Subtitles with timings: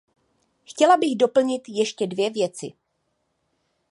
[0.65, 2.73] Chtěla bych doplnit ještě dvě věci.